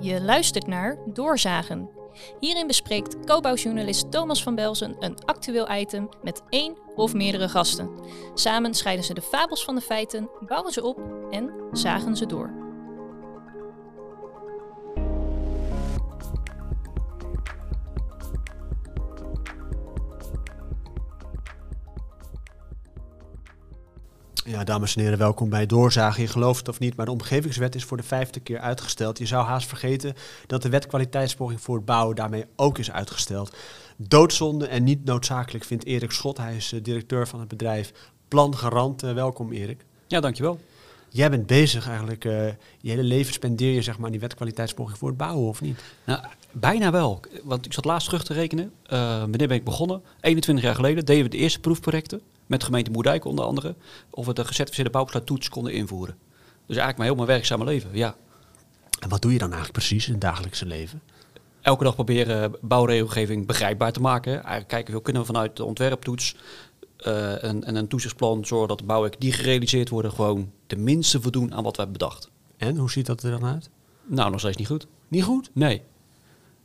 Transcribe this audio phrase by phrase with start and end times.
[0.00, 1.90] Je luistert naar Doorzagen.
[2.38, 7.90] Hierin bespreekt co-bouwjournalist Thomas van Belzen een actueel item met één of meerdere gasten.
[8.34, 11.00] Samen scheiden ze de fabels van de feiten, bouwen ze op
[11.30, 12.69] en zagen ze door.
[24.50, 26.22] Ja, dames en heren, welkom bij Doorzagen.
[26.22, 29.18] Je gelooft het of niet, maar de omgevingswet is voor de vijfde keer uitgesteld.
[29.18, 30.14] Je zou haast vergeten
[30.46, 33.56] dat de wet kwaliteitsborging voor het bouwen daarmee ook is uitgesteld.
[33.96, 36.36] Doodzonde en niet noodzakelijk vindt Erik Schot.
[36.36, 37.92] Hij is eh, directeur van het bedrijf
[38.28, 39.02] Plan Garant.
[39.02, 39.84] Eh, welkom Erik.
[40.06, 40.60] Ja, dankjewel.
[41.08, 42.46] Jij bent bezig eigenlijk, uh,
[42.80, 45.80] je hele leven spendeer je zeg maar aan die wetkwaliteitsborging voor het bouwen, of niet?
[46.04, 46.20] Nou,
[46.52, 47.20] bijna wel.
[47.42, 48.72] Want ik zat laatst terug te rekenen.
[48.88, 50.02] Wanneer ben ik begonnen?
[50.20, 53.74] 21 jaar geleden deden we de eerste proefprojecten met gemeente Moerdijk onder andere,
[54.10, 56.16] of we de gecertificeerde bouwbesluittoets konden invoeren.
[56.66, 58.16] Dus eigenlijk mijn heel mijn werkzame leven, ja.
[59.00, 61.02] En wat doe je dan eigenlijk precies in het dagelijkse leven?
[61.60, 64.32] Elke dag proberen bouwregelgeving begrijpbaar te maken.
[64.32, 66.36] Eigenlijk kijken we kunnen we vanuit de ontwerptoets
[67.06, 71.54] uh, en, en, een toezichtsplan zorgen dat de bouwwerken die gerealiseerd worden gewoon tenminste voldoen
[71.54, 72.30] aan wat we hebben bedacht.
[72.56, 73.70] En hoe ziet dat er dan uit?
[74.04, 74.86] Nou, nog steeds niet goed.
[75.08, 75.50] Niet goed?
[75.52, 75.82] Nee.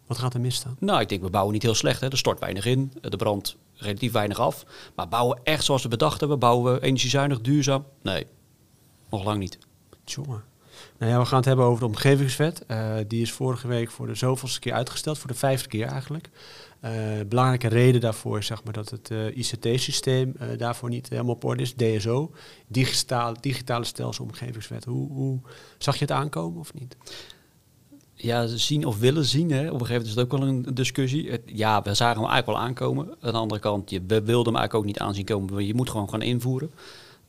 [0.07, 0.75] Wat gaat er mis dan?
[0.79, 2.01] Nou, ik denk we bouwen niet heel slecht.
[2.01, 2.09] Hè.
[2.09, 4.65] Er stort weinig in, de brand relatief weinig af.
[4.95, 7.85] Maar bouwen echt zoals we bedacht hebben, bouwen we energiezuinig, duurzaam?
[8.01, 8.25] Nee,
[9.09, 9.57] nog lang niet.
[10.03, 10.41] Tjonge.
[10.97, 12.63] Nou ja, we gaan het hebben over de omgevingswet.
[12.67, 16.29] Uh, die is vorige week voor de zoveelste keer uitgesteld, voor de vijfde keer eigenlijk.
[16.81, 16.91] Uh,
[17.27, 21.61] belangrijke reden daarvoor is zeg maar, dat het uh, ICT-systeem daarvoor niet helemaal op orde
[21.61, 21.73] is.
[21.73, 22.31] DSO,
[22.67, 24.85] digitale, digitale stelsel omgevingswet.
[24.85, 25.39] Hoe, hoe
[25.77, 26.95] zag je het aankomen of niet?
[28.15, 29.51] Ja, zien of willen zien.
[29.51, 29.59] Hè.
[29.59, 31.41] Op een gegeven moment is het ook wel een discussie.
[31.45, 33.09] ja, we zagen hem eigenlijk wel aankomen.
[33.21, 35.65] Aan de andere kant, je, we wilden hem eigenlijk ook niet aanzien komen.
[35.65, 36.71] Je moet gewoon gaan invoeren.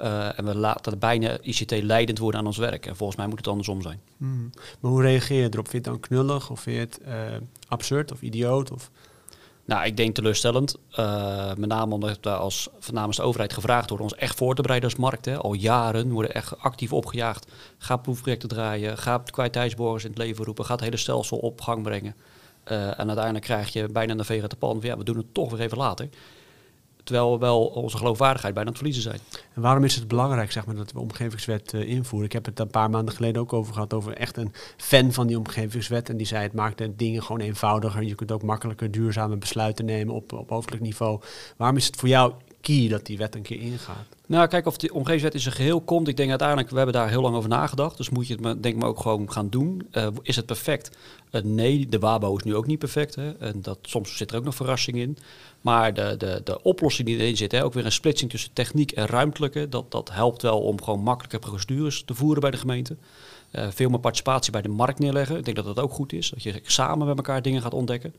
[0.01, 2.87] Uh, en we laten bijna ICT leidend worden aan ons werk.
[2.87, 4.01] En volgens mij moet het andersom zijn.
[4.17, 4.51] Hmm.
[4.81, 5.69] Maar hoe reageer je erop?
[5.69, 6.51] Vind je het dan knullig?
[6.51, 7.37] Of vind je het uh,
[7.69, 8.70] absurd of idioot?
[8.70, 8.91] Of?
[9.67, 10.77] Nou, ik denk teleurstellend.
[10.98, 14.63] Uh, met name omdat we als namens de overheid gevraagd worden ons echt voor te
[14.63, 15.39] bereiden als markt.
[15.39, 17.52] Al jaren worden echt actief opgejaagd.
[17.79, 21.83] Ga proefprojecten draaien, ga kwaliteitsborgers in het leven roepen, ga het hele stelsel op gang
[21.83, 22.14] brengen.
[22.68, 24.79] Uh, en uiteindelijk krijg je bijna een veer te pan.
[24.83, 26.08] Ja, we doen het toch weer even later.
[27.06, 29.42] Terwijl we wel onze geloofwaardigheid bijna aan het verliezen zijn.
[29.55, 32.27] En waarom is het belangrijk zeg maar, dat we omgevingswet uh, invoeren?
[32.27, 35.27] Ik heb het een paar maanden geleden ook over gehad, over echt een fan van
[35.27, 36.08] die omgevingswet.
[36.08, 38.02] En die zei het maakt de dingen gewoon eenvoudiger.
[38.02, 41.20] Je kunt ook makkelijker duurzame besluiten nemen op, op hoofdelijk niveau.
[41.56, 42.33] Waarom is het voor jou
[42.66, 44.06] dat die wet een keer ingaat?
[44.27, 46.08] Nou, kijk of die omgevingswet in zijn geheel komt.
[46.08, 47.96] Ik denk uiteindelijk, we hebben daar heel lang over nagedacht.
[47.96, 49.88] Dus moet je het denk maar ook gewoon gaan doen.
[49.92, 50.96] Uh, is het perfect?
[51.30, 53.14] Uh, nee, de WABO is nu ook niet perfect.
[53.14, 53.32] Hè?
[53.32, 55.18] En dat, soms zit er ook nog verrassing in.
[55.60, 58.92] Maar de, de, de oplossing die erin zit, hè, ook weer een splitsing tussen techniek
[58.92, 62.96] en ruimtelijke, dat, dat helpt wel om gewoon makkelijke procedures te voeren bij de gemeente.
[63.52, 65.36] Uh, veel meer participatie bij de markt neerleggen.
[65.36, 68.14] Ik denk dat dat ook goed is, dat je samen met elkaar dingen gaat ontdekken.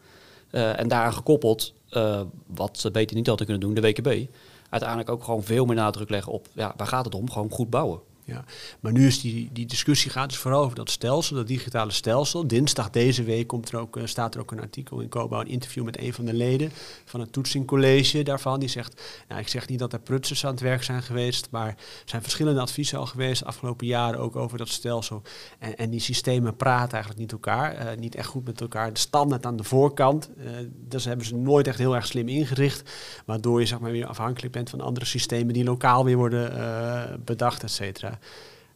[0.51, 4.29] En daaraan gekoppeld, uh, wat ze beter niet altijd kunnen doen, de WKB.
[4.69, 7.29] Uiteindelijk ook gewoon veel meer nadruk leggen op, ja, waar gaat het om?
[7.29, 7.99] Gewoon goed bouwen.
[8.27, 8.43] Ja,
[8.79, 12.47] maar nu is die, die discussie gaat dus vooral over dat stelsel, dat digitale stelsel.
[12.47, 15.83] Dinsdag deze week komt er ook, staat er ook een artikel in Kobo, een interview
[15.83, 16.71] met een van de leden
[17.05, 18.59] van het toetsingcollege daarvan.
[18.59, 21.67] Die zegt, nou, ik zeg niet dat er prutsers aan het werk zijn geweest, maar
[21.67, 25.21] er zijn verschillende adviezen al geweest de afgelopen jaren ook over dat stelsel.
[25.59, 28.93] En, en die systemen praten eigenlijk niet elkaar, uh, niet echt goed met elkaar.
[28.93, 30.49] De standaard aan de voorkant, uh,
[30.87, 32.91] dat hebben ze nooit echt heel erg slim ingericht,
[33.25, 37.63] waardoor je zeg maar weer afhankelijk bent van andere systemen die lokaal weer worden bedacht,
[37.63, 38.16] et cetera.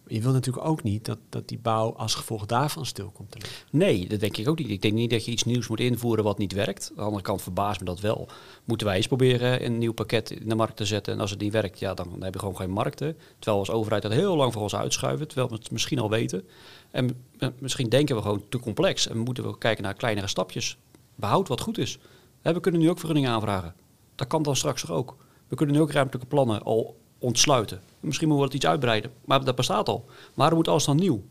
[0.07, 3.37] Je wil natuurlijk ook niet dat, dat die bouw als gevolg daarvan stil komt te
[3.37, 3.65] liggen.
[3.71, 4.69] Nee, dat denk ik ook niet.
[4.69, 6.87] Ik denk niet dat je iets nieuws moet invoeren wat niet werkt.
[6.89, 8.27] Aan de andere kant verbaast me dat wel.
[8.65, 11.13] Moeten wij eens proberen een nieuw pakket in de markt te zetten.
[11.13, 13.17] En als het niet werkt, ja, dan, dan heb je gewoon geen markten.
[13.39, 15.27] Terwijl we als overheid dat heel lang voor ons uitschuiven.
[15.27, 16.47] Terwijl we het misschien al weten.
[16.91, 17.25] En
[17.59, 19.07] misschien denken we gewoon te complex.
[19.07, 20.77] En moeten we kijken naar kleinere stapjes.
[21.15, 21.99] Behoud wat goed is.
[22.41, 23.73] We kunnen nu ook vergunningen aanvragen.
[24.15, 25.15] Dat kan dan straks ook.
[25.47, 27.81] We kunnen nu ook ruimtelijke plannen al ontsluiten.
[27.99, 30.05] Misschien moeten we het iets uitbreiden, maar dat bestaat al.
[30.33, 31.23] Waarom moet alles dan nieuw?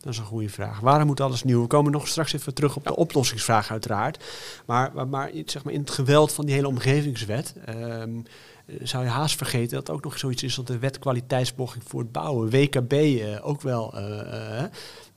[0.00, 0.80] Dat is een goede vraag.
[0.80, 1.60] Waarom moet alles nieuw?
[1.60, 4.24] We komen nog straks even terug op de oplossingsvraag uiteraard.
[4.66, 7.54] Maar, maar, maar, zeg maar in het geweld van die hele omgevingswet...
[7.68, 8.24] Um,
[8.82, 12.12] zou je haast vergeten dat ook nog zoiets is als de wet kwaliteitsborging voor het
[12.12, 12.50] bouwen.
[12.50, 13.98] WKB uh, ook wel.
[13.98, 14.62] Uh,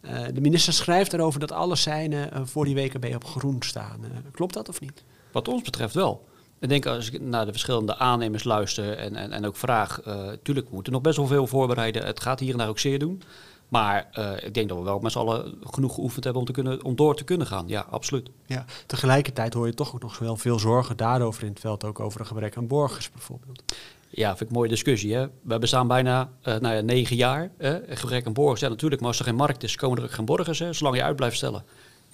[0.02, 4.00] uh, de minister schrijft erover dat alle seinen voor die WKB op groen staan.
[4.32, 5.04] klopt dat of niet?
[5.32, 6.26] Wat ons betreft wel.
[6.66, 10.28] Ik denk als ik naar de verschillende aannemers luister en, en, en ook vraag, uh,
[10.44, 12.06] tuurlijk, we moeten nog best wel veel voorbereiden.
[12.06, 13.22] Het gaat hier en daar ook zeer doen.
[13.70, 16.54] Maar uh, ik denk dat we wel met z'n allen genoeg geoefend hebben om, te
[16.54, 17.68] kunnen, om door te kunnen gaan.
[17.68, 18.30] Ja, absoluut.
[18.46, 22.00] Ja, tegelijkertijd hoor je toch ook nog wel veel zorgen daarover in het veld, ook
[22.00, 23.64] over een gebrek aan borgers bijvoorbeeld.
[24.10, 25.16] Ja, vind ik een mooie discussie.
[25.16, 25.28] Hè?
[25.42, 27.52] We bestaan bijna uh, nou ja, negen jaar.
[27.58, 27.80] Hè?
[27.96, 30.26] Gebrek aan borgers, ja natuurlijk, maar als er geen markt is, komen er ook geen
[30.26, 30.60] borgers.
[30.60, 30.74] Hè?
[30.74, 31.64] Zolang je uit blijft stellen,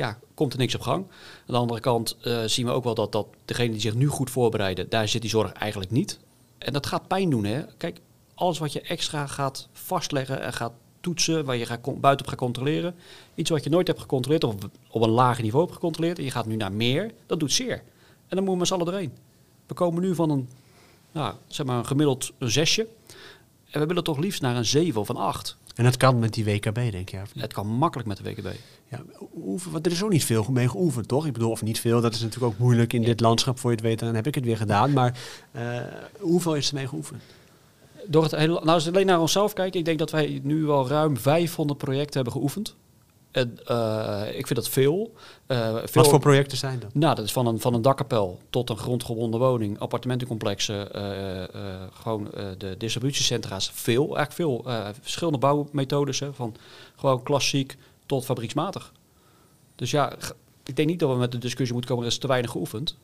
[0.02, 1.06] ja, komt er niks op gang.
[1.06, 4.08] Aan de andere kant uh, zien we ook wel dat, dat degene die zich nu
[4.08, 6.20] goed voorbereiden, daar zit die zorg eigenlijk niet.
[6.58, 7.46] En dat gaat pijn doen.
[7.46, 7.64] Hè?
[7.78, 8.00] Kijk,
[8.36, 10.72] alles wat je extra gaat vastleggen en gaat
[11.02, 12.96] toetsen, waar je gaat buiten op gaat controleren.
[13.36, 14.56] Iets wat je nooit hebt gecontroleerd of
[14.90, 16.18] op een lager niveau hebt gecontroleerd.
[16.18, 17.76] En je gaat nu naar meer, dat doet zeer.
[18.28, 19.14] En dan moeten we met z'n allen doorheen.
[19.68, 20.50] We komen nu van een,
[21.12, 22.88] nou, zeg maar een gemiddeld een zesje.
[23.70, 25.58] En we willen toch liefst naar een zeven of een acht.
[25.76, 27.22] En dat kan met die WKB, denk je?
[27.40, 28.48] Het kan makkelijk met de WKB.
[28.92, 29.04] Ja,
[29.36, 31.26] oefen, want er is ook niet veel mee geoefend, toch?
[31.26, 33.76] Ik bedoel, of niet veel, dat is natuurlijk ook moeilijk in dit landschap, voor je
[33.76, 34.94] het weet, dan heb ik het weer gedaan.
[34.94, 35.20] Maar
[35.56, 35.78] uh,
[36.20, 37.22] hoeveel is er mee geoefend?
[38.06, 40.70] Door het hele, nou, als we alleen naar onszelf kijken, ik denk dat wij nu
[40.70, 42.76] al ruim 500 projecten hebben geoefend.
[43.32, 45.14] En, uh, ik vind dat veel.
[45.48, 45.88] Uh, veel.
[45.94, 46.94] Wat voor projecten zijn dat?
[46.94, 51.44] Nou, dat is van een, van een dakkapel tot een grondgebonden woning, appartementencomplexen, uh,
[51.94, 52.28] gewoon
[52.58, 53.72] de distributiecentra's.
[53.74, 54.64] Veel, eigenlijk veel
[55.02, 56.56] verschillende bouwmethodes, hè, van
[56.96, 57.78] gewoon klassiek
[58.12, 58.92] tot fabrieksmatig.
[59.76, 60.14] Dus ja,
[60.64, 62.98] ik denk niet dat we met de discussie moeten komen, er is te weinig geoefend.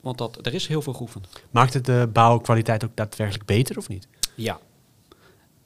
[0.00, 1.28] Want dat, er is heel veel geoefend.
[1.50, 4.08] Maakt het de bouwkwaliteit ook daadwerkelijk beter of niet?
[4.34, 4.58] Ja.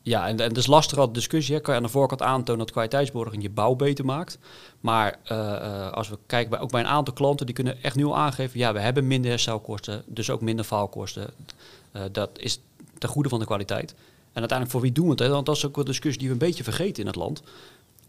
[0.02, 1.54] Ja, en, en het is lastig al discussie.
[1.54, 1.60] Hè.
[1.60, 4.38] Kan je aan de voorkant aantonen dat kwaliteitsborging je bouw beter maakt.
[4.80, 7.96] Maar uh, uh, als we kijken bij, ook bij een aantal klanten, die kunnen echt
[7.96, 8.58] nu al aangeven...
[8.58, 11.30] ja, we hebben minder herstelkosten, dus ook minder faalkosten.
[11.92, 12.60] Uh, dat is
[12.98, 13.94] ten goede van de kwaliteit.
[14.32, 15.20] En uiteindelijk voor wie doen we het?
[15.20, 15.28] Hè?
[15.28, 17.42] Want dat is ook een discussie die we een beetje vergeten in het land.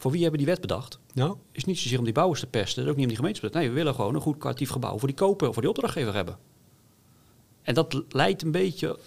[0.03, 1.00] Voor wie hebben die wet bedacht?
[1.13, 1.38] Nou?
[1.51, 3.57] Is niet zozeer om die bouwers te pesten, is ook niet om die gemeente te
[3.57, 6.13] Nee, we willen gewoon een goed kwalitatief gebouw voor die koper of voor die opdrachtgever
[6.13, 6.38] hebben.
[7.61, 9.00] En dat leidt een beetje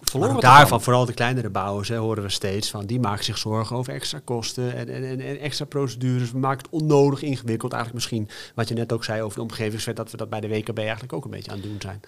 [0.00, 0.40] verloren.
[0.40, 3.92] Daarvan, vooral de kleinere bouwers, hè, horen we steeds van, die maken zich zorgen over
[3.92, 6.32] extra kosten en, en, en, extra procedures.
[6.32, 7.72] We maken het onnodig ingewikkeld.
[7.72, 10.48] Eigenlijk misschien, wat je net ook zei over de omgevingswet, dat we dat bij de
[10.48, 12.00] WKB eigenlijk ook een beetje aan het doen zijn.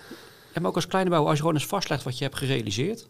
[0.54, 3.08] Ja, maar ook als kleine bouwer, als je gewoon eens vastlegt wat je hebt gerealiseerd,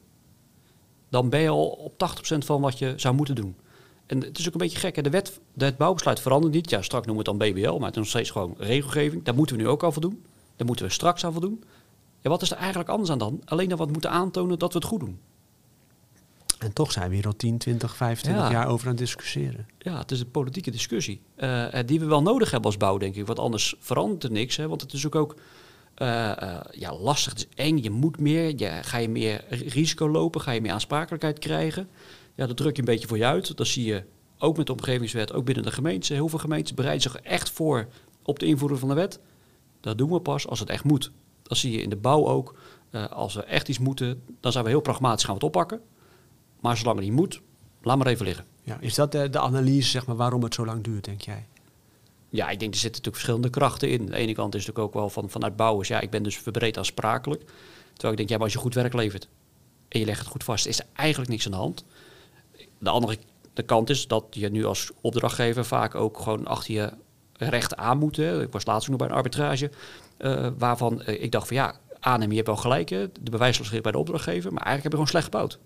[1.10, 3.56] dan ben je al op 80% van wat je zou moeten doen.
[4.06, 4.97] En het is ook een beetje gek.
[4.97, 5.03] Hè?
[5.03, 6.70] De wet, het bouwbesluit verandert niet.
[6.70, 9.25] Ja, straks noemen we het dan BBL, maar het is nog steeds gewoon regelgeving.
[9.25, 10.25] Daar moeten we nu ook al voldoen.
[10.56, 11.64] Daar moeten we straks aan voldoen.
[12.20, 13.41] Ja, wat is er eigenlijk anders aan dan?
[13.44, 15.19] Alleen dat we moeten aantonen dat we het goed doen.
[16.58, 19.67] En toch zijn we hier al 10, 20, 25 jaar over aan het discussiëren.
[19.79, 21.20] Ja, het is een politieke discussie.
[21.37, 23.26] Uh, die we wel nodig hebben als bouw, denk ik.
[23.26, 24.56] Want anders verandert er niks.
[24.56, 24.69] Hè?
[24.69, 25.35] Want het is ook, ook
[25.97, 26.08] uh,
[26.43, 27.32] uh, ja, lastig.
[27.32, 27.79] Het is eng.
[27.82, 28.53] Je moet meer.
[28.56, 30.41] Je, ga je meer risico lopen?
[30.41, 31.88] Ga je meer aansprakelijkheid krijgen?
[32.36, 33.56] Ja, dat druk je een beetje voor je uit.
[33.56, 34.04] Dat zie je
[34.38, 36.12] ook met de omgevingswet, ook binnen de gemeente.
[36.12, 37.88] Heel veel gemeenten bereiden zich echt voor
[38.22, 39.20] op de invoering van de wet.
[39.80, 41.10] Dat doen we pas als het echt moet.
[41.42, 42.54] Dat zie je in de bouw ook.
[42.90, 45.80] Uh, als we echt iets moeten, dan zijn we heel pragmatisch gaan we het oppakken.
[46.60, 47.40] Maar zolang het niet moet,
[47.82, 48.44] laat maar even liggen.
[48.62, 51.46] Ja, is dat de, de analyse, zeg maar, waarom het zo lang duurt, denk jij?
[52.28, 54.00] Ja, ik denk er zitten natuurlijk verschillende krachten in.
[54.00, 56.22] Aan de ene kant is het natuurlijk ook wel van, vanuit bouwers, ja, ik ben
[56.22, 57.44] dus verbreed aansprakelijk.
[57.92, 59.28] Terwijl ik denk, ja, maar als je goed werk levert
[59.88, 61.84] en je legt het goed vast, is er eigenlijk niks aan de hand.
[62.78, 63.19] De andere
[63.56, 66.93] de kant is dat je nu als opdrachtgever vaak ook gewoon achter je
[67.32, 68.17] recht aan moet.
[68.17, 68.43] Hè.
[68.43, 69.70] Ik was laatst nog bij een arbitrage
[70.19, 73.70] uh, waarvan uh, ik dacht van ja, aannemen, je hebt wel gelijk, hè, de bewijslast
[73.70, 75.58] ligt bij de opdrachtgever, maar eigenlijk heb je gewoon slecht gebouwd.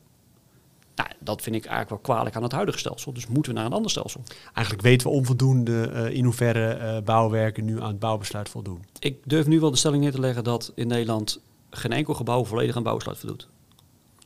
[0.95, 3.13] Nou, dat vind ik eigenlijk wel kwalijk aan het huidige stelsel.
[3.13, 4.23] Dus moeten we naar een ander stelsel.
[4.55, 8.85] Eigenlijk weten we onvoldoende uh, in hoeverre bouwwerken nu aan het bouwbesluit voldoen.
[8.99, 11.41] Ik durf nu wel de stelling neer te leggen dat in Nederland
[11.71, 13.49] geen enkel gebouw volledig aan bouwbesluit voldoet.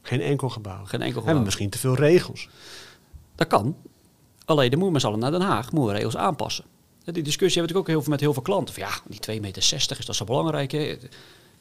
[0.06, 0.84] Geen enkel gebouw.
[0.84, 1.24] Geen enkel gebouw.
[1.24, 2.48] Hebben misschien te veel regels.
[3.34, 3.76] Dat kan.
[4.44, 6.64] Alleen dan moeten we allen naar Den Haag, moeten we regels aanpassen.
[7.04, 8.74] Die discussie heb ik ook heel veel met heel veel klanten.
[8.74, 9.62] Van, ja, die 2,60 meter
[9.98, 10.72] is dat zo belangrijk.
[10.72, 10.96] Hè?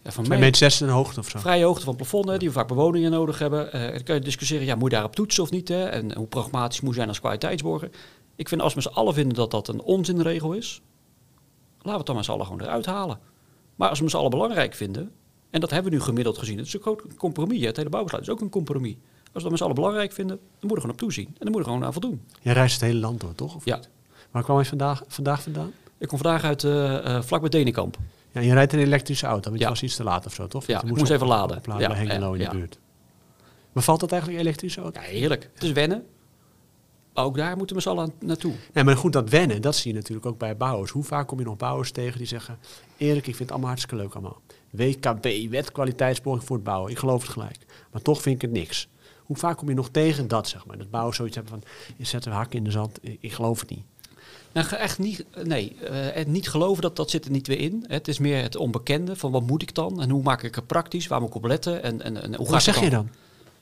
[0.03, 1.39] Ja, van 2 meter 60 in hoogte of zo.
[1.39, 3.65] Vrije hoogte van plafond, hè, die we vaak bewoningen nodig hebben.
[3.75, 5.67] Uh, dan kun je discussiëren, ja, moet je daarop toetsen of niet?
[5.67, 5.83] Hè?
[5.85, 7.89] En hoe pragmatisch moet je zijn als kwaliteitsborger?
[8.35, 10.81] Ik vind als we z'n allen vinden dat dat een onzinregel is,
[11.77, 13.19] laten we het dan met z'n allen gewoon eruit halen.
[13.75, 15.11] Maar als we z'n allen belangrijk vinden,
[15.53, 17.65] en dat hebben we nu gemiddeld gezien, het is ook een compromis.
[17.65, 18.93] Het hele bouwbesluit is ook een compromis.
[18.93, 21.25] Als we dat met z'n allen belangrijk vinden, dan moeten we gewoon op toezien.
[21.25, 22.21] En dan moeten we gewoon aan voldoen.
[22.41, 23.55] Jij reist het hele land door, toch?
[23.55, 23.75] Of ja.
[23.75, 23.89] Niet?
[24.31, 25.71] Waar kwam je vandaag, vandaag vandaan?
[25.97, 27.97] Ik kom vandaag uit uh, uh, vlak bij Denenkamp.
[28.31, 29.65] Ja, je rijdt een elektrische auto, want ja.
[29.65, 30.65] je was iets te laat of zo, toch?
[30.65, 31.57] Ja, je moest, moest even laden.
[31.57, 32.79] Opladen ja, bij Hengelo in de buurt.
[33.71, 35.01] Maar valt dat eigenlijk elektrische auto?
[35.01, 35.49] Ja, heerlijk.
[35.53, 36.05] Het is wennen.
[37.13, 38.53] Maar ook daar moeten we z'n allen naartoe.
[38.73, 40.91] Nee, maar goed, dat wennen, dat zie je natuurlijk ook bij bouwers.
[40.91, 42.57] Hoe vaak kom je nog bouwers tegen die zeggen...
[42.97, 44.41] Erik, ik vind het allemaal hartstikke leuk allemaal.
[44.73, 46.91] WKB, wet kwaliteitsborging voor het bouwen.
[46.91, 47.65] Ik geloof het gelijk.
[47.91, 48.87] Maar toch vind ik het niks.
[49.23, 50.77] Hoe vaak kom je nog tegen dat, zeg maar?
[50.77, 53.69] Dat bouwers zoiets hebben van, je zet een hak in de zand, ik geloof het
[53.69, 53.83] niet.
[54.51, 55.75] Nou, echt niet, nee,
[56.15, 57.85] uh, niet geloven, dat, dat zit er niet weer in.
[57.87, 60.67] Het is meer het onbekende van wat moet ik dan en hoe maak ik het
[60.67, 63.09] praktisch, waar moet ik op letten en, en, en hoe wat zeg je dan?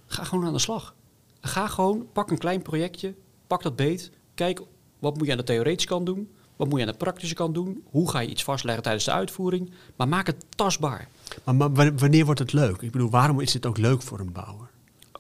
[0.05, 0.95] Ga gewoon aan de slag.
[1.41, 3.13] Ga gewoon, pak een klein projectje,
[3.47, 4.61] pak dat beet, kijk
[4.99, 6.29] wat moet je aan de theoretische kant doen,
[6.61, 7.83] wat moet je aan de praktische kant doen?
[7.89, 9.71] Hoe ga je iets vastleggen tijdens de uitvoering?
[9.95, 11.07] Maar maak het tastbaar.
[11.43, 12.81] Maar, maar wa- wanneer wordt het leuk?
[12.81, 14.69] Ik bedoel, waarom is dit ook leuk voor een bouwer?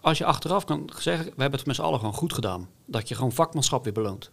[0.01, 2.69] Als je achteraf kan zeggen, we hebben het met z'n allen gewoon goed gedaan.
[2.85, 4.31] Dat je gewoon vakmanschap weer beloont.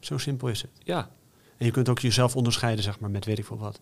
[0.00, 0.70] Zo simpel is het.
[0.82, 1.10] Ja,
[1.56, 3.80] En je kunt ook jezelf onderscheiden, zeg maar, met weet ik veel wat.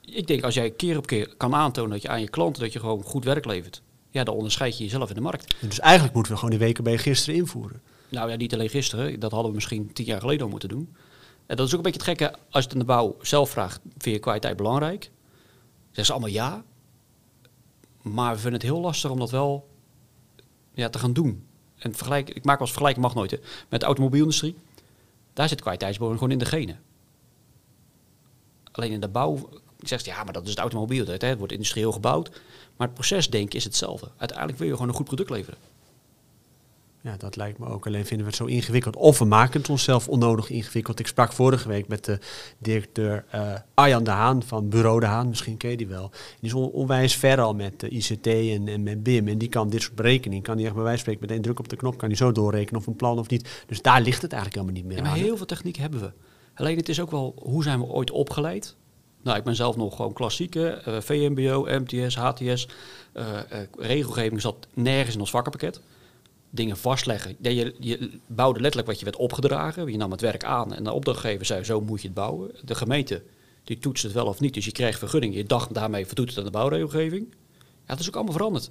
[0.00, 2.72] ik denk als jij keer op keer kan aantonen dat je aan je klanten dat
[2.72, 3.82] je gewoon goed werk levert.
[4.10, 5.54] Ja, dan onderscheid je jezelf in de markt.
[5.60, 7.80] En dus eigenlijk moeten we gewoon die WKB gisteren invoeren.
[8.08, 9.20] Nou ja, niet alleen gisteren.
[9.20, 10.94] Dat hadden we misschien tien jaar geleden al moeten doen.
[11.46, 12.38] Dat is ook een beetje het gekke.
[12.50, 15.10] Als je het aan de bouw zelf vraagt, vind je kwaliteit belangrijk?
[15.84, 16.64] Zeggen ze allemaal ja.
[18.02, 19.68] Maar we vinden het heel lastig om dat wel
[20.74, 21.46] ja, te gaan doen.
[21.78, 24.56] En vergelijk, ik maak als vergelijking, mag nooit, met de automobielindustrie.
[25.32, 26.80] Daar zit kwaliteitsbeweging gewoon in de genen.
[28.72, 29.48] Alleen in de bouw,
[29.78, 31.06] zegt ze, ja, maar dat is het automobiel.
[31.06, 32.30] het wordt industrieel gebouwd.
[32.76, 34.10] Maar het procesdenken is hetzelfde.
[34.16, 35.58] Uiteindelijk wil je gewoon een goed product leveren.
[37.06, 37.86] Ja, dat lijkt me ook.
[37.86, 38.96] Alleen vinden we het zo ingewikkeld.
[38.96, 40.98] Of we maken het onszelf onnodig ingewikkeld.
[40.98, 42.18] Ik sprak vorige week met de
[42.58, 45.28] directeur eh, Arjan de Haan van Bureau de Haan.
[45.28, 46.10] Misschien ken je die wel.
[46.10, 49.28] Die is on- onwijs ver al met de ICT en, en met BIM.
[49.28, 50.42] En die kan dit soort berekening.
[50.42, 51.98] Kan die echt bij wijze van spreken met één druk op de knop.
[51.98, 53.62] Kan die zo doorrekenen of een plan of niet.
[53.66, 55.24] Dus daar ligt het eigenlijk helemaal niet meer Ja, maar aan.
[55.26, 56.12] heel veel techniek hebben we.
[56.54, 58.76] Alleen het is ook wel, hoe zijn we ooit opgeleid?
[59.22, 62.68] Nou, ik ben zelf nog gewoon klassieke, eh, VMBO, MTS, HTS.
[63.12, 63.24] eh,
[63.78, 65.80] regelgeving zat nergens in ons vakkenpakket.
[66.50, 67.36] Dingen vastleggen.
[67.40, 69.90] Je, je bouwde letterlijk wat je werd opgedragen.
[69.90, 72.50] Je nam het werk aan en de opdrachtgever zei, zo moet je het bouwen.
[72.64, 73.22] De gemeente,
[73.64, 74.54] die toetst het wel of niet.
[74.54, 75.34] Dus je kreeg vergunning.
[75.34, 77.26] Je dacht daarmee voldoet het aan de bouwregelgeving.
[77.60, 78.70] Ja, dat is ook allemaal veranderd.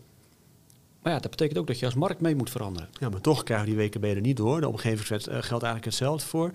[1.02, 2.90] Maar ja, dat betekent ook dat je als markt mee moet veranderen.
[3.00, 4.62] Ja, maar toch krijgen die WKB er niet door.
[4.62, 6.52] De omgevingswet eh, geldt eigenlijk hetzelfde voor.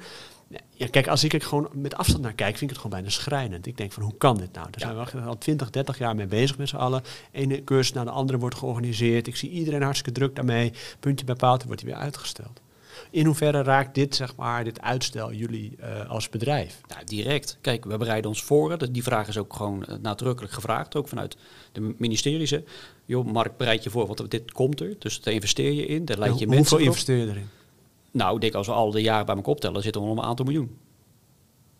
[0.70, 3.08] Ja, kijk, als ik er gewoon met afstand naar kijk, vind ik het gewoon bijna
[3.08, 3.66] schrijnend.
[3.66, 4.66] Ik denk van, hoe kan dit nou?
[4.70, 7.02] Daar zijn we al 20, 30 jaar mee bezig met z'n allen.
[7.32, 9.26] Ene cursus naar de andere wordt georganiseerd.
[9.26, 10.72] Ik zie iedereen hartstikke druk daarmee.
[11.00, 12.60] Puntje bij paaltje wordt hij weer uitgesteld.
[13.10, 16.80] In hoeverre raakt dit, zeg maar, dit uitstel jullie eh, als bedrijf?
[16.88, 17.58] Ja, direct.
[17.60, 18.92] Kijk, we bereiden ons voor.
[18.92, 21.36] Die vraag is ook gewoon eh, nadrukkelijk gevraagd, ook vanuit
[21.72, 22.54] de ministeries.
[23.04, 24.94] Joh, Mark, bereid je voor, want dit komt er.
[24.98, 27.48] Dus daar investeer je in, daar leid je Hoe- mensen hoeveel investeer je erin?
[28.10, 30.24] Nou, ik denk als we al de jaren bij elkaar optellen, zitten we om een
[30.24, 30.76] aantal miljoen.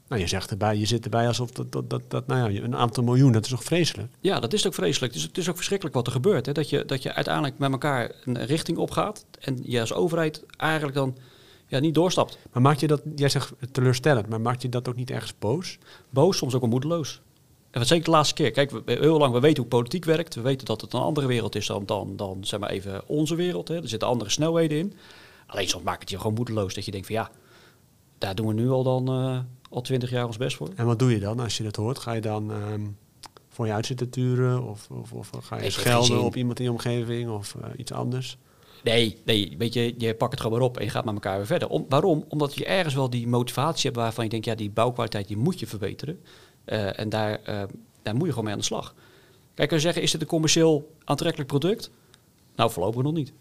[0.09, 2.77] Nou, je zegt erbij, je zit erbij alsof dat, dat, dat, dat nou ja, een
[2.77, 4.13] aantal miljoen, dat is toch vreselijk?
[4.21, 5.13] Ja, dat is ook vreselijk.
[5.13, 6.47] Dus het is ook verschrikkelijk wat er gebeurt.
[6.47, 6.53] Hè?
[6.53, 10.97] Dat, je, dat je uiteindelijk met elkaar een richting opgaat en je als overheid eigenlijk
[10.97, 11.17] dan
[11.67, 12.39] ja, niet doorstapt.
[12.53, 15.79] Maar maakt je dat, jij zegt teleurstellend, maar maakt je dat ook niet ergens boos?
[16.11, 17.21] Boos, soms ook wel moedeloos.
[17.71, 18.51] En wat zeker de laatste keer.
[18.51, 20.35] Kijk, we, heel lang, we weten hoe politiek werkt.
[20.35, 23.35] We weten dat het een andere wereld is dan, dan, dan zeg maar even onze
[23.35, 23.69] wereld.
[23.69, 23.77] Hè.
[23.77, 24.93] Er zitten andere snelheden in.
[25.51, 26.75] Alleen soms maakt het je gewoon moedeloos.
[26.75, 27.31] Dat je denkt van ja,
[28.19, 29.39] daar doen we nu al dan eh,
[29.71, 30.69] al twintig jaar ons best voor.
[30.77, 31.99] En wat doe je dan als je dat hoort?
[31.99, 32.87] Ga je dan ehm,
[33.49, 34.63] voor je uit zitten turen?
[34.63, 37.93] Of, of, of ga je Nee, schelden op iemand in je omgeving of eh, iets
[37.93, 38.39] anders?
[38.85, 41.37] Nee, nee, weet je, je pakt het gewoon weer op en je gaat met elkaar
[41.37, 41.69] weer verder.
[41.69, 42.25] Om, waarom?
[42.29, 45.61] Omdat je ergens wel die motivatie hebt waarvan je denkt, ja, die bouwkwaliteit die moet
[45.61, 46.21] je verbeteren.
[46.65, 47.63] Eh, en daar, eh,
[48.03, 48.95] daar moet je gewoon mee aan de slag.
[49.55, 51.91] Kijk, als je zeggen, is dit een commercieel aantrekkelijk product?
[52.57, 53.33] Nou, voorlopig nog niet.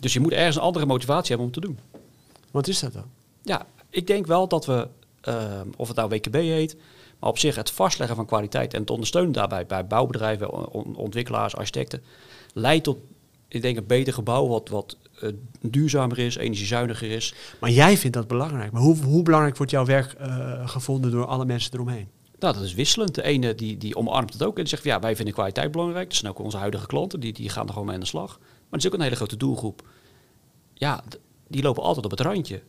[0.00, 1.78] Dus je moet ergens een andere motivatie hebben om te doen.
[2.50, 3.04] Wat is dat dan?
[3.42, 4.88] Ja, ik denk wel dat we,
[5.20, 6.76] eh, of het nou WKB heet,
[7.18, 11.56] maar op zich het vastleggen van kwaliteit en het ondersteunen daarbij bij bouwbedrijven, on- ontwikkelaars,
[11.56, 12.02] architecten,
[12.54, 12.98] leidt tot,
[13.48, 15.28] ik denk, een beter gebouw wat, wat eh,
[15.60, 17.34] duurzamer is, energiezuiniger is.
[17.60, 18.72] Maar jij vindt dat belangrijk.
[18.72, 22.08] Maar hoe, hoe belangrijk wordt jouw werk eh, gevonden door alle mensen eromheen?
[22.38, 23.14] Nou, dat is wisselend.
[23.14, 26.08] De ene die, die omarmt het ook en die zegt, ja, wij vinden kwaliteit belangrijk.
[26.08, 28.38] Dat zijn ook onze huidige klanten, die, die gaan er gewoon mee aan de slag.
[28.68, 29.88] Maar er is ook een hele grote doelgroep.
[30.74, 31.04] Ja,
[31.48, 32.62] die lopen altijd op het randje.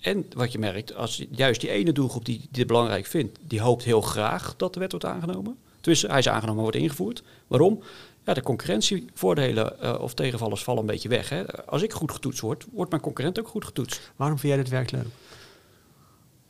[0.00, 3.60] En wat je merkt, als juist die ene doelgroep die, die dit belangrijk vindt, die
[3.60, 5.58] hoopt heel graag dat de wet wordt aangenomen.
[5.80, 7.22] Tenminste, hij is aangenomen, wordt ingevoerd.
[7.46, 7.82] Waarom?
[8.24, 11.28] Ja, de concurrentievoordelen eh, of tegenvallers vallen een beetje weg.
[11.28, 11.66] Hè.
[11.66, 14.12] Als ik goed getoetst word, wordt mijn concurrent ook goed getoetst.
[14.16, 15.06] Waarom vind jij dit werk leuk?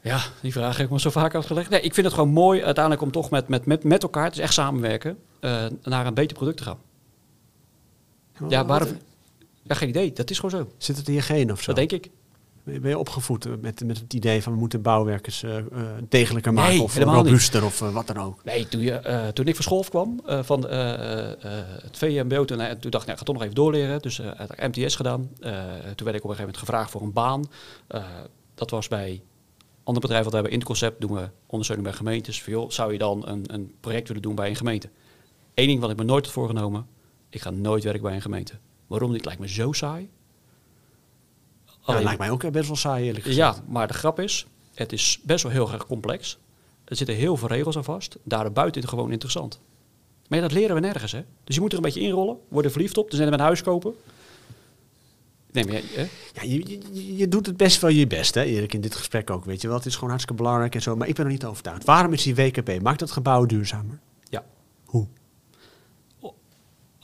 [0.00, 1.70] Ja, die vraag heb ik me zo vaak afgelegd.
[1.70, 4.34] Nee, ik vind het gewoon mooi uiteindelijk om toch met, met, met, met elkaar, het
[4.34, 6.78] is echt samenwerken, eh, naar een beter product te gaan.
[8.48, 8.98] Ja, Wat- waarom?
[9.62, 10.12] Ja, geen idee.
[10.12, 10.70] Dat is gewoon zo.
[10.78, 11.72] Zit het in je genen of zo?
[11.72, 12.10] Dat denk ik.
[12.64, 15.64] Ben je- opgevoed eh, met, met het idee van we moeten bouwwerkers eh, eh,
[16.08, 17.24] degelijker Nee, maken of helemaal niet.
[17.24, 18.44] robuuster of eh, wat dan ook?
[18.44, 21.96] Nee, toen, je, eh, toen ik van school kwam, eh, van eh, eh, eh, het
[21.98, 24.00] VMBO, toen, eh, toen dacht ik, nou, ik ga toch nog even doorleren.
[24.02, 25.30] Dus eh heb ik MTS gedaan.
[25.40, 27.44] Eh, toen werd ik op een gegeven moment gevraagd voor een baan.
[27.86, 28.04] Eh,
[28.54, 29.22] dat was bij
[29.82, 30.52] andere bedrijven wat we hebben.
[30.52, 32.42] In het concept doen we ondersteuning bij gemeentes.
[32.42, 34.88] Van, joh, zou je dan een, een project willen doen bij een gemeente?
[35.54, 36.86] Eén ding wat ik me nooit had voorgenomen.
[37.36, 38.52] Ik ga nooit werken bij een gemeente.
[38.86, 39.24] Waarom niet?
[39.24, 40.08] Lijkt me zo saai.
[41.64, 43.56] Ja, Alleen- lijkt mij ook best wel saai eerlijk gezegd.
[43.56, 46.38] ja, maar de grap is, het is best wel heel erg complex.
[46.84, 48.16] Er zitten heel veel regels aan vast.
[48.22, 49.60] Daarbuiten is het gewoon interessant.
[50.28, 51.24] Maar ja, dat leren we nergens, hè.
[51.44, 53.62] Dus je moet er een beetje inrollen, worden verliefd op, dus net met een huis
[53.62, 53.94] kopen.
[55.52, 56.06] Nee, maar, hè?
[56.32, 59.30] Ja, je, je, je doet het best wel je best, hè, Erik, in dit gesprek
[59.30, 59.44] ook.
[59.44, 60.96] Weet je wel, het is gewoon hartstikke belangrijk en zo.
[60.96, 61.84] Maar ik ben er niet overtuigd.
[61.84, 62.80] Waarom is die WKP?
[62.82, 63.98] Maakt dat gebouw duurzamer?
[64.28, 64.44] Ja.
[64.84, 65.06] Hoe?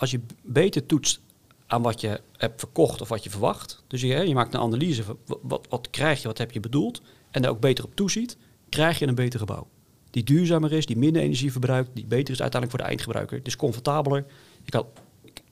[0.03, 1.21] Als je beter toetst
[1.67, 3.83] aan wat je hebt verkocht of wat je verwacht.
[3.87, 7.03] Dus je, je maakt een analyse van wat, wat, krijg je, wat heb je bedoeld.
[7.31, 8.37] En daar ook beter op toeziet,
[8.69, 9.69] krijg je een beter gebouw.
[10.11, 13.37] Die duurzamer is, die minder energie verbruikt, die beter is uiteindelijk voor de eindgebruiker.
[13.37, 14.27] Het is comfortabeler.
[14.63, 14.87] Je kan,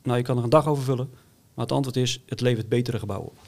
[0.03, 1.09] nou, je kan er een dag over vullen.
[1.55, 3.39] Maar het antwoord is, het levert betere gebouwen op.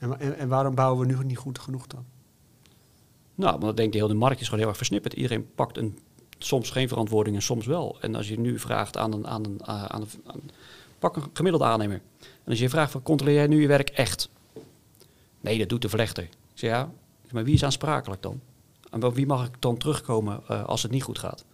[0.00, 2.04] En, en, en waarom bouwen we nu niet goed genoeg dan?
[3.34, 5.12] Nou, want dan denk de markt is gewoon heel erg versnipperd.
[5.12, 5.98] Iedereen pakt een,
[6.44, 7.96] soms geen verantwoording en soms wel.
[8.00, 10.50] En als je nu vraagt aan een, aan een, eh, aan een,
[10.98, 12.00] pak een gemiddelde aannemer.
[12.20, 14.28] En als je vraagt, van, controleer jij nu je werk echt?
[15.40, 16.22] Nee, dat doet de verlegter.
[16.22, 16.90] Ik zeg, ja,
[17.30, 18.40] maar wie is aansprakelijk dan?
[18.90, 21.44] En wie mag ik dan terugkomen eh, als het niet goed gaat?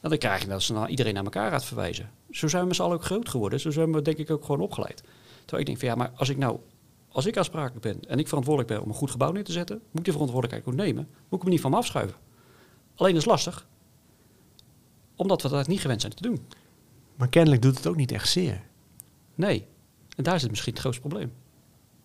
[0.00, 2.10] En dan krijg je dat ze nou iedereen naar elkaar gaat verwijzen.
[2.30, 3.60] Zo zijn we met z'n allen ook groot geworden.
[3.60, 5.02] Zo zijn we denk ik ook gewoon opgeleid.
[5.38, 6.58] Terwijl ik denk van ja, maar als ik nou,
[7.08, 9.76] als ik aansprakelijk ben en ik verantwoordelijk ben om een goed gebouw neer te zetten,
[9.76, 11.08] moet ik die verantwoordelijkheid ook nemen.
[11.28, 12.16] Moet ik hem niet van me afschuiven.
[12.94, 13.66] Alleen is lastig.
[15.18, 16.46] Omdat we dat niet gewend zijn te doen.
[17.16, 18.60] Maar kennelijk doet het ook niet echt zeer.
[19.34, 19.66] Nee.
[20.16, 21.32] En daar zit misschien het grootste probleem.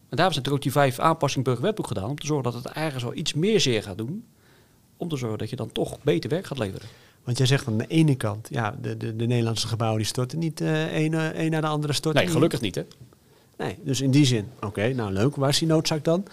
[0.09, 2.09] En daarom zijn er ook die vijf aanpassingen burgerwetboek gedaan.
[2.09, 4.25] Om te zorgen dat het ergens wel iets meer zeer gaat doen.
[4.97, 6.87] Om te zorgen dat je dan toch beter werk gaat leveren.
[7.23, 10.39] Want jij zegt aan de ene kant, ja, de, de, de Nederlandse gebouwen die storten
[10.39, 12.23] niet eh een, eh, een naar de andere storten.
[12.23, 12.85] Nee, gelukkig niet hè.
[13.57, 15.35] Nee, dus in die zin, oké, nou leuk.
[15.35, 16.25] Waar is die noodzaak dan?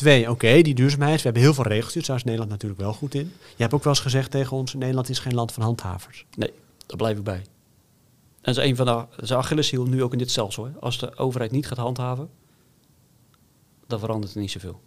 [0.00, 1.16] Twee, oké, die duurzaamheid.
[1.16, 3.32] We hebben heel veel regeltjes, daar is Nederland natuurlijk wel goed in.
[3.56, 6.26] Je hebt ook wel eens gezegd tegen ons, Nederland is geen land van handhavers.
[6.36, 6.52] Nee,
[6.86, 7.34] daar blijf ik bij.
[7.34, 7.44] En
[8.40, 10.64] dat is een van de, is een Achilleshiel nu ook in dit stelsel.
[10.64, 10.70] Hè.
[10.80, 12.28] Als de overheid niet gaat handhaven,
[13.86, 14.80] dan verandert er niet zoveel.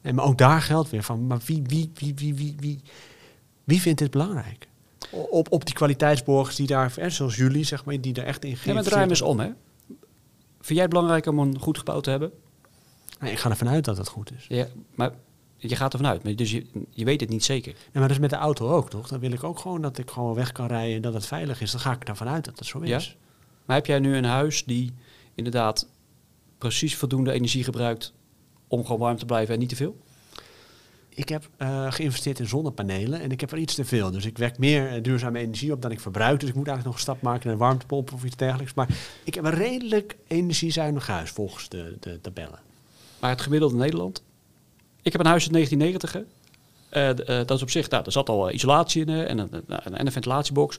[0.00, 2.80] Nee, maar ook daar geldt weer van, maar wie, wie, wie, wie, wie, wie,
[3.64, 4.68] wie vindt dit belangrijk?
[5.10, 8.74] Op, op die kwaliteitsborgers die daar, zoals jullie, zeg maar, die daar echt in Ja,
[8.74, 9.50] maar draai hem eens om hè.
[10.60, 12.32] Vind jij het belangrijk om een goed gebouw te hebben?
[13.22, 14.44] Ik ga ervan uit dat het goed is.
[14.48, 15.10] Ja, maar
[15.56, 16.22] je gaat ervan uit.
[16.22, 17.72] maar Dus je, je weet het niet zeker.
[17.72, 19.08] Nee, maar dat is met de auto ook, toch?
[19.08, 21.60] Dan wil ik ook gewoon dat ik gewoon weg kan rijden en dat het veilig
[21.60, 21.70] is.
[21.70, 22.96] Dan ga ik ervan uit dat het zo Ja?
[22.96, 23.16] is.
[23.64, 24.92] Maar heb jij nu een huis die
[25.34, 25.88] inderdaad
[26.58, 28.12] precies voldoende energie gebruikt
[28.68, 29.96] om gewoon warm te blijven en niet te veel?
[31.08, 34.10] Ik heb eh, geïnvesteerd in zonnepanelen en ik heb er iets te veel.
[34.10, 36.40] Dus ik wek meer duurzame energie op dan ik verbruik.
[36.40, 38.74] Dus ik moet eigenlijk nog een stap maken naar een warmtepomp of iets dergelijks.
[38.74, 38.88] Maar
[39.24, 42.58] ik heb een redelijk energiezuinig huis volgens de, de tabellen.
[43.20, 44.22] Maar het gemiddelde Nederland.
[45.02, 46.12] Ik heb een huis uit 1990.
[46.12, 46.38] hè.
[46.90, 49.50] Eh, eh, dat is op zich, nou, er zat al eh, isolatie in en, een,
[49.68, 50.78] en, en een ventilatiebox.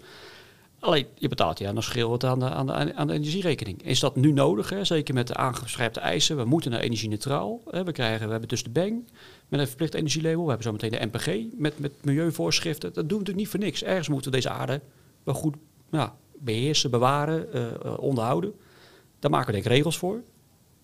[0.80, 3.84] Alleen, je betaalt ja, dan schreeuwt het aan de, aan, de, aan de energierekening.
[3.84, 4.70] Is dat nu nodig?
[4.70, 4.84] Hè?
[4.86, 6.38] Zeker met de aangescherpte eisen.
[6.38, 7.62] We moeten naar energie-neutraal.
[7.70, 7.84] Hè?
[7.84, 9.04] We, krijgen, we hebben dus de BENG
[9.48, 10.44] met een verplicht energielabel.
[10.44, 12.94] We hebben zo meteen de MPG met, met milieuvoorschriften.
[12.94, 13.84] Dat doen we natuurlijk niet voor niks.
[13.84, 14.82] Ergens moeten we deze aarde
[15.24, 15.56] wel goed
[16.40, 18.54] beheersen, bewaren, onderhouden.
[19.20, 20.22] Daar maken we denk ik regels voor.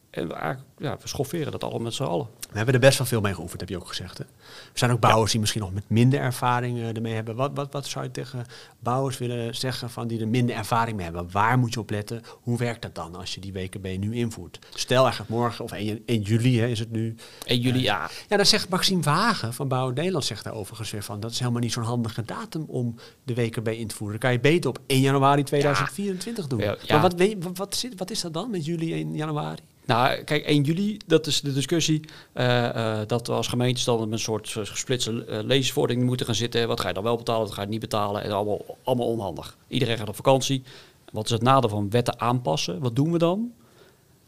[0.09, 2.27] En we, ja, we schofferen dat allemaal met z'n allen.
[2.51, 4.17] We hebben er best wel veel mee geoefend, heb je ook gezegd.
[4.17, 4.23] Hè?
[4.23, 4.29] Er
[4.73, 7.35] zijn ook bouwers die misschien nog met minder ervaring eh, ermee hebben.
[7.35, 8.45] Wat, wat, wat zou je tegen
[8.79, 11.31] bouwers willen zeggen van die er minder ervaring mee hebben?
[11.31, 12.21] Waar moet je op letten?
[12.41, 14.59] Hoe werkt dat dan als je die WKB nu invoert?
[14.73, 17.15] Stel eigenlijk morgen, of 1, 1 juli hè, is het nu.
[17.45, 21.03] En jullie, ja, Ja, dan zegt Maxime Wagen van Bouw Nederland zegt daar overigens weer
[21.03, 21.19] van.
[21.19, 24.19] Dat is helemaal niet zo'n handige datum om de WKB in te voeren.
[24.19, 26.59] Dan kan je beter op 1 januari 2024 doen.
[26.59, 26.77] Ja.
[26.89, 29.61] Maar wat, wat, wat, zit- wat is dat dan met juli 1 januari?
[29.87, 32.01] Nou, kijk, 1 juli, dat is de discussie.
[32.33, 35.11] eh, eh, dat we als gemeentes dan met een soort eh, gesplitste
[35.43, 36.67] lezersverordening moeten gaan zitten.
[36.67, 38.23] Wat ga je dan wel betalen, wat ga je niet betalen?
[38.23, 39.57] En allemaal, allemaal onhandig.
[39.67, 40.63] Iedereen gaat op vakantie.
[41.11, 42.79] Wat is het nadeel van wetten aanpassen?
[42.79, 43.51] Wat doen we dan?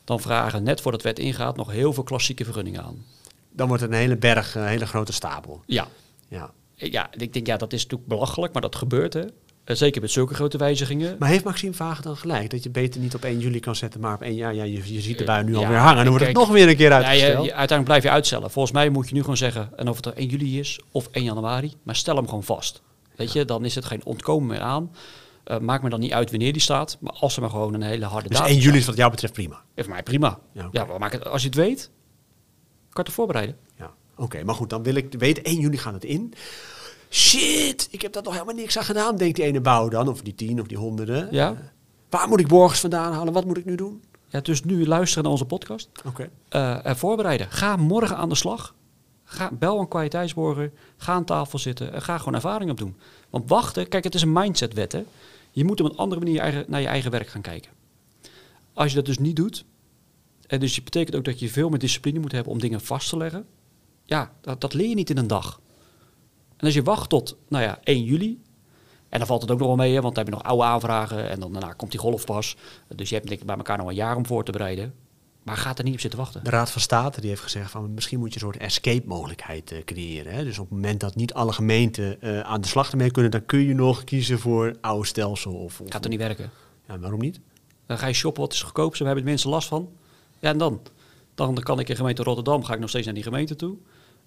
[0.03, 3.05] Dan vragen net voordat wet ingaat nog heel veel klassieke vergunningen aan.
[3.51, 5.61] Dan wordt het een hele berg, een hele grote stapel.
[5.65, 5.87] Ja,
[6.27, 6.51] Ja.
[6.75, 9.23] ja ik denk ja, dat is natuurlijk belachelijk, maar dat gebeurt hè.
[9.69, 11.15] Eh, zeker met zulke grote wijzigingen.
[11.19, 12.49] Maar heeft Maxime Vagen dan gelijk?
[12.49, 14.93] Dat je beter niet op 1 juli kan zetten, maar op 1 ja, ja, je,
[14.93, 15.95] je ziet de Eh, bui nu ja, alweer hangen.
[16.03, 17.45] Dan wordt het kijk, nog weer een keer Ja, je, uitgesteld.
[17.45, 18.51] je- uiteindelijk blijf je uitstellen.
[18.51, 21.07] Volgens mij moet je nu gewoon zeggen, en of het er 1 juli is of
[21.11, 22.81] 1 januari, maar stel hem gewoon vast.
[23.15, 24.91] Weet je, dan is het geen ontkomen meer aan.
[25.43, 27.81] Eh, maakt me dan niet uit wanneer die staat, maar als er maar gewoon een
[27.81, 29.61] hele harde dus datum 1 juli is wat jou betreft prima.
[29.75, 30.39] is voor mij prima.
[30.51, 30.79] Ja, oké.
[30.79, 31.89] Ja, maar maak het, als je het weet, kan
[32.89, 33.55] je het er voorbereiden.
[33.77, 33.93] Ja.
[34.15, 36.33] Oké, maar goed, dan wil ik weten, 1 juli gaat het in.
[37.09, 40.07] Shit, ik heb daar nog helemaal niks aan gedaan, denkt die ene bouw dan.
[40.07, 41.27] Of die tien of die honderden.
[41.31, 41.55] Ja.
[42.09, 43.33] Waar moet ik borgers vandaan halen?
[43.33, 44.03] Wat moet ik nu doen?
[44.27, 45.89] Ja, dus nu luisteren naar onze podcast.
[46.05, 46.29] Oké.
[46.49, 47.51] eh en voorbereiden.
[47.51, 48.75] Ga morgen aan de slag.
[49.23, 50.71] Ga, bel een kwaliteitsborger.
[50.97, 51.93] Ga aan tafel zitten.
[51.93, 52.95] En ga gewoon ervaring opdoen.
[53.29, 54.91] Want wachten, kijk, het is een mindsetwet.
[54.91, 55.03] Hè?
[55.51, 57.71] Je moet op een andere manier je eigen, naar je eigen werk gaan kijken.
[58.73, 59.65] Als je dat dus niet doet.
[60.47, 63.09] En dus het betekent ook dat je veel meer discipline moet hebben om dingen vast
[63.09, 63.45] te leggen.
[64.05, 65.59] Ja, dat, dat leer je niet in een dag.
[66.59, 68.41] En als je wacht tot, nou ja, 1 juli.
[69.09, 70.63] En dan valt het ook nog wel mee, hè, want dan heb je nog oude
[70.63, 71.29] aanvragen.
[71.29, 72.55] En dan daarna komt die golf pas.
[72.95, 74.93] Dus je hebt denk ik bij elkaar nog een jaar om voor te bereiden.
[75.43, 76.43] Maar gaat er niet op zitten wachten.
[76.43, 79.71] De Raad van State die heeft gezegd van misschien moet je een soort escape mogelijkheid
[79.71, 80.33] eh, creëren.
[80.33, 80.43] Hè?
[80.43, 83.45] Dus op het moment dat niet alle gemeenten eh, aan de slag ermee kunnen, dan
[83.45, 85.53] kun je nog kiezen voor oude stelsel.
[85.53, 86.49] Of, of Gaat er niet werken.
[86.87, 87.39] Ja, waarom niet?
[87.85, 89.89] Dan ga je shoppen, wat is goedkoop, we hebben de mensen last van.
[90.39, 90.81] Ja, en dan?
[91.35, 93.77] Dan kan ik in gemeente Rotterdam, ga ik nog steeds naar die gemeente toe.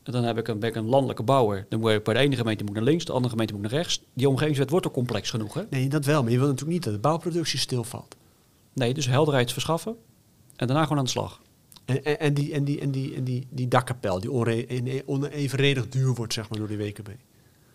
[0.03, 1.67] En dan heb ik een, ben ik een landelijke bouwer.
[1.69, 3.71] Dan moet ik bij de ene gemeente moet naar links, de andere gemeente moet naar
[3.71, 4.03] rechts.
[4.15, 5.63] Die omgevingswet wordt toch complex genoeg, hè?
[5.71, 6.23] Nee, dat wel.
[6.23, 8.17] Maar je wil natuurlijk niet dat de bouwproductie stilvalt.
[8.73, 9.97] Nee, dus helderheid verschaffen
[10.57, 11.41] en daarna gewoon aan de slag.
[11.85, 14.33] En, en, en die, en, die, en, die, en die, die dakkapel die
[15.07, 17.09] onevenredig duur wordt zeg maar, door de WKB.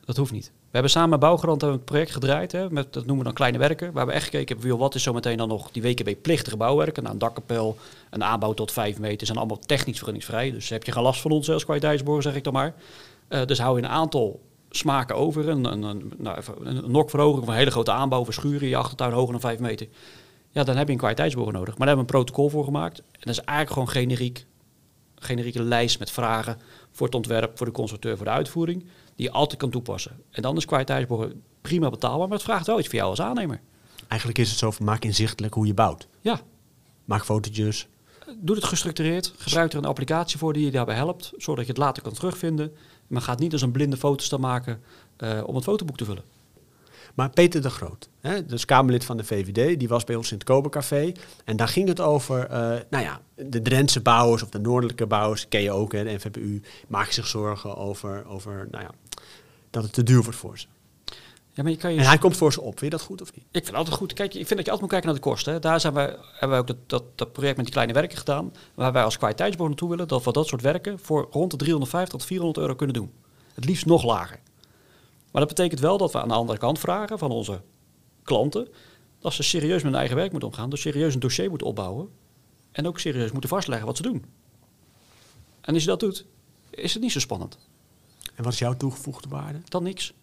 [0.08, 0.46] Dat hoeft niet.
[0.46, 3.58] We hebben samen met Bouwgarant een project gedraaid, hè, met, dat noemen we dan kleine
[3.58, 3.93] werken.
[3.93, 7.04] Waar we echt gekeken hebben, wat is zo meteen dan nog die WKB-plichtige bouwwerken?
[7.04, 7.78] Nou, een dakkapel,
[8.10, 10.52] een aanbouw tot 5 meter, zijn allemaal technisch vergunningsvrij.
[10.52, 12.74] Dus heb je geen last van ons als kwaliteitsborger, zeg ik dan maar.
[13.28, 15.50] Eh, dus hou je een aantal smaken over.
[15.50, 19.32] Een, een, een, nou, een nokverhoging van een hele grote aanbouw, verschuren je achtertuin hoger
[19.32, 19.88] dan 5 meter.
[20.52, 21.78] Ja, dan heb je een kwaliteitsborger nodig.
[21.78, 22.98] Maar daar hebben we een protocol voor gemaakt.
[22.98, 24.46] En dat is eigenlijk gewoon generiek.
[25.15, 26.58] Generieke lijst met vragen
[26.91, 28.86] voor het ontwerp, voor de constructeur, voor de uitvoering.
[29.18, 30.22] Die je altijd kan toepassen.
[30.30, 33.62] En dan is kwaliteitsborger prima betaalbaar, maar het vraagt wel iets voor jou als aannemer.
[34.08, 36.08] Eigenlijk is het zo van maak inzichtelijk hoe je bouwt.
[36.22, 36.40] Ja,
[37.06, 37.88] Maak fotootjes.
[38.38, 39.34] doe het gestructureerd.
[39.38, 42.72] Gebruik er een applicatie voor die je daarbij helpt, zodat je het later kan terugvinden.
[43.08, 44.82] Maar ga het niet als een blinde foto staan maken
[45.18, 46.24] eh, om het fotoboek te vullen.
[47.14, 50.38] Maar Peter de Groot, hè, dus Kamerlid van de VVD, die was bij ons in
[50.38, 51.12] het Kobercafé.
[51.46, 55.48] En daar ging het over, eh, nou ja, de Drentse bouwers of de noordelijke bouwers,
[55.48, 58.90] ken je ook, hè, de NVPU, maken zich zorgen over, over nou ja,
[59.70, 60.68] dat het te duur wordt voor ze.
[61.58, 62.80] Ja, maar je kan je En hij komt voor ze op.
[62.80, 63.44] Vind je dat goed of niet?
[63.44, 64.14] Ik vind het altijd goed.
[64.14, 65.54] Kijk, ik vind dat je altijd moet kijken naar de kosten.
[65.54, 65.60] Hè.
[65.60, 68.54] Daar zijn wij, hebben wij ook dat, dat, dat project met die kleine werken gedaan.
[68.74, 70.08] Waar wij als kwaliteitsbouw naartoe willen.
[70.08, 73.12] Dat we dat soort werken voor rond de 350 tot 400 euro kunnen doen.
[73.54, 74.40] Het liefst nog lager.
[75.32, 77.62] Maar dat betekent wel dat we aan de andere kant vragen van onze
[78.24, 78.68] klanten.
[79.20, 80.70] Dat ze serieus met hun eigen werk moeten omgaan.
[80.70, 82.10] Dus serieus een dossier moeten opbouwen.
[82.72, 84.26] En ook serieus moeten vastleggen wat ze doen.
[85.62, 86.26] En als je dat doet,
[86.70, 87.58] is het niet zo spannend.
[88.38, 89.60] En wat is jouw toegevoegde waarde?
[89.65, 90.13] Dan niks.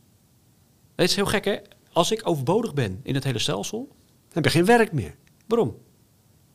[0.97, 1.57] Het is heel gek hè.
[1.93, 5.15] Als ik overbodig ben in het hele stelsel, Dan heb je geen werk meer.
[5.47, 5.77] Waarom?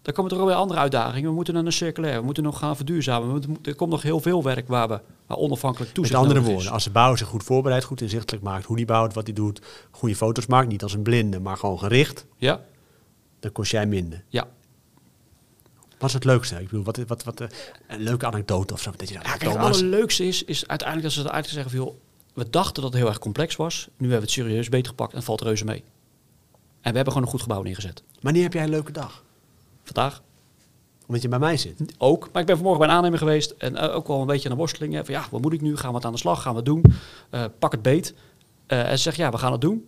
[0.01, 1.29] Dan komen er alweer andere uitdagingen.
[1.29, 3.43] We moeten naar een circulair, we moeten nog gaan verduurzamen.
[3.63, 6.71] Er komt nog heel veel werk waar we waar onafhankelijk toezicht Met andere woorden, is.
[6.71, 9.61] als de bouwer zich goed voorbereidt, goed inzichtelijk maakt hoe die bouwt, wat hij doet,
[9.91, 12.61] goede foto's maakt, niet als een blinde, maar gewoon gericht, Ja,
[13.39, 14.23] dan kost jij minder.
[14.27, 14.47] ja.
[15.99, 16.55] Wat is het leukste?
[16.55, 17.47] Ik bedoel, wat, wat, wat, eh,
[17.87, 18.91] een leuke anekdote of zo.
[18.91, 21.63] Dat je zegt, ja ja, kijk, het allerleukste is, is uiteindelijk dat ze het eigenlijk
[21.63, 21.93] zeggen van...
[21.95, 22.01] Joh,
[22.33, 23.85] we dachten dat het heel erg complex was.
[23.85, 25.83] Nu hebben we het serieus beter gepakt en valt reuze mee.
[26.81, 28.03] En we hebben gewoon een goed gebouw neergezet.
[28.21, 29.23] wanneer heb jij een leuke dag?
[29.83, 30.21] Vandaag
[31.07, 31.79] Omdat je bij mij zit.
[31.97, 32.29] ook.
[32.31, 33.51] Maar ik ben vanmorgen bij een aannemer geweest.
[33.57, 34.93] En eh, ook wel een beetje aan de worsteling.
[34.93, 35.77] hè, Van ja, wat moet ik nu?
[35.77, 36.41] Gaan we het aan de slag?
[36.41, 36.83] Gaan we het doen?
[37.29, 38.13] Eh, pak het beet.
[38.67, 39.87] En ze zegt ja, we gaan het doen.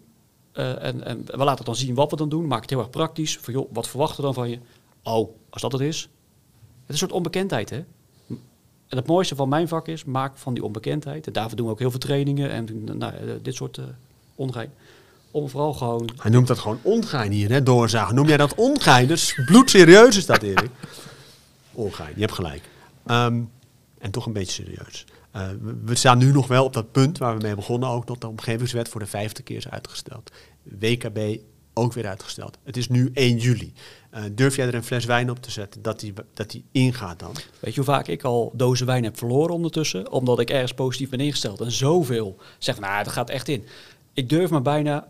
[0.53, 2.47] En, en we laten dan zien wat we dan doen.
[2.47, 3.37] Maak het heel erg praktisch.
[3.37, 4.59] Van joh, wat verwachten we dan van je?
[5.03, 6.01] Oh, als dat het is.
[6.01, 6.09] Het
[6.85, 7.83] is een soort onbekendheid, hè?
[8.87, 11.27] En het mooiste van mijn vak is, maak van die onbekendheid.
[11.27, 13.83] En daarvoor doen we ook heel veel trainingen en nou, eh, dit soort eh
[14.35, 14.71] ongein.
[15.31, 18.15] Om vooral gewoon Hij noemt dat gewoon ongein hier, hè, doorzagen.
[18.15, 19.07] Noem jij dat ongein?
[19.07, 20.69] Dus bloedserieus is dat, Erik.
[21.71, 22.69] Ongein, je hebt gelijk.
[23.05, 23.41] Ehm,
[23.97, 25.05] en toch een beetje serieus.
[25.31, 28.07] Eh, we, we staan nu nog wel op dat punt waar we mee begonnen, ook
[28.07, 30.31] dat de omgevingswet voor de vijfde keer is uitgesteld.
[30.63, 31.39] WKB
[31.73, 32.57] ook weer uitgesteld.
[32.63, 33.73] Het is nu 1 juli.
[34.11, 37.19] Eh, durf jij er een fles wijn op te zetten dat die, dat die ingaat
[37.19, 37.31] dan?
[37.59, 40.11] Weet je hoe vaak ik al dozen wijn heb verloren ondertussen?
[40.11, 41.61] Omdat ik ergens positief ben ingesteld.
[41.61, 43.65] En zoveel zeg nou, dat gaat echt in.
[44.13, 45.07] Ik durf me bijna...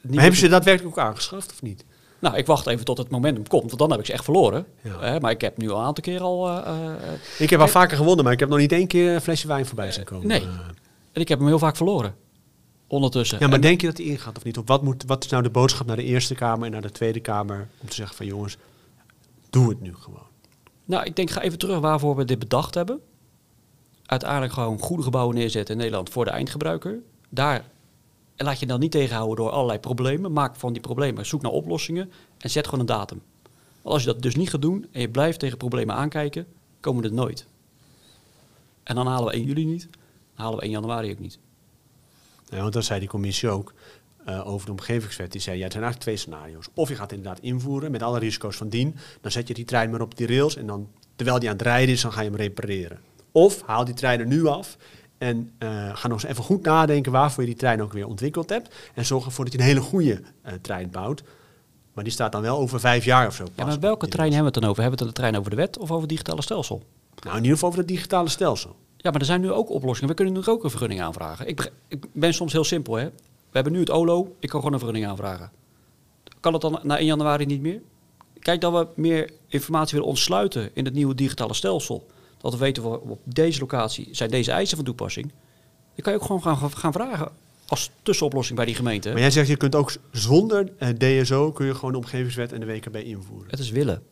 [0.00, 1.84] Niet Maar hebben ze daadwerkelijk ook aangeschaft of niet?
[2.18, 4.66] Nou, ik wacht even tot het momentum komt, want dan heb ik ze echt verloren.
[4.82, 5.00] Ja.
[5.00, 6.48] Eh, maar ik heb nu al een aantal keer al...
[6.48, 6.92] eh, eh,
[7.38, 9.66] Ik heb al vaker gewonnen, maar ik heb nog niet één keer een flesje wijn
[9.66, 10.26] voorbij zien komen.
[10.26, 10.46] nee.
[11.12, 12.14] En ik heb hem heel vaak verloren.
[12.88, 13.38] Ondertussen.
[13.38, 14.58] Ja, maar En- denk je dat die ingaat of niet?
[14.58, 16.90] Of wat, moet, wat is nou de boodschap naar de Eerste Kamer en naar de
[16.90, 18.56] Tweede Kamer om te zeggen van jongens,
[19.50, 20.26] doe het nu gewoon.
[20.84, 23.00] Nou, ik denk, ga even terug waarvoor we dit bedacht hebben.
[24.06, 26.98] Uiteindelijk gewoon goede gebouwen neerzetten in Nederland voor de eindgebruiker.
[27.28, 27.64] Daar
[28.38, 30.32] en laat je dan niet tegenhouden door allerlei problemen.
[30.32, 33.22] Maak van die problemen, zoek naar oplossingen en zet gewoon een datum.
[33.82, 36.46] Want als je dat dus niet gaat doen en je blijft tegen problemen aankijken,
[36.80, 37.46] komen we er nooit.
[38.82, 41.38] En dan halen we 1 juli niet, dan halen we 1 januari ook niet.
[42.50, 43.74] Ja, want dat zei die commissie ook
[44.24, 45.32] eh, over de omgevingswet.
[45.32, 46.68] Die zei, ja, het zijn eigenlijk twee scenario's.
[46.74, 48.96] Of je gaat inderdaad invoeren met alle risico's van dien.
[49.20, 51.64] Dan zet je die trein maar op die rails en dan, terwijl die aan het
[51.64, 52.98] rijden is, dan ga je hem repareren.
[53.32, 54.76] Of haal die trein er nu af
[55.18, 58.50] en eh, ga nog eens even goed nadenken waarvoor je die trein ook weer ontwikkeld
[58.50, 58.74] hebt.
[58.94, 61.22] En zorg ervoor dat je een hele goede eh, trein bouwt.
[61.92, 63.44] Maar die staat dan wel over vijf jaar of zo.
[63.44, 64.82] Ja, pas maar op welke trein hebben we het dan over?
[64.82, 66.82] Hebben we het de trein over de wet of over het digitale stelsel?
[67.22, 68.76] Nou, in ieder geval over het digitale stelsel.
[69.00, 70.10] Ja, maar er zijn nu ook oplossingen.
[70.10, 71.48] We kunnen nu ook een vergunning aanvragen.
[71.48, 71.70] Ik,
[72.12, 73.04] ben soms heel simpel, hè.
[73.50, 75.50] We hebben nu het OLO, ik kan gewoon een vergunning aanvragen.
[76.40, 77.80] Kan het dan na 1 januari niet meer?
[78.38, 82.06] kijk, dat we meer informatie willen ontsluiten in het nieuwe digitale stelsel.
[82.40, 85.26] Dat we weten, we op deze locatie zijn deze eisen van toepassing.
[85.94, 87.30] Dan kan je ook gewoon gaan, gaan vragen
[87.66, 89.10] als tussenoplossing bij die gemeente.
[89.10, 92.60] Maar jij zegt, je kunt ook zonder eh, DSO kun je gewoon de omgevingswet en
[92.60, 93.50] de WKB invoeren.
[93.50, 94.02] Het is willen.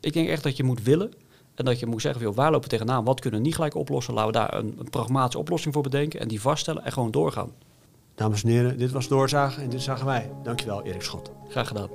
[0.00, 1.12] Ik denk echt dat je moet willen.
[1.54, 3.04] En dat je moet zeggen, joh, waar lopen we tegenaan?
[3.04, 4.14] Wat kunnen we niet gelijk oplossen?
[4.14, 6.20] Laten we daar een, een pragmatische oplossing voor bedenken.
[6.20, 7.50] En die vaststellen en gewoon doorgaan.
[8.14, 10.30] Dames en heren, dit was Doorzagen en dit zagen wij.
[10.42, 11.30] Dankjewel, Erik Schot.
[11.48, 11.88] Graag gedaan.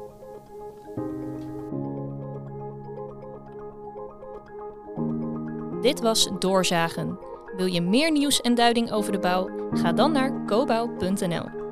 [5.81, 7.19] Dit was Doorzagen.
[7.57, 9.49] Wil je meer nieuws en duiding over de bouw?
[9.71, 11.66] Ga dan naar cobouw.nl.